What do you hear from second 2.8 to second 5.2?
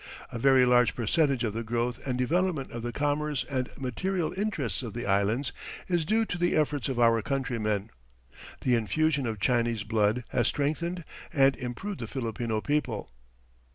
the commerce and material interests of the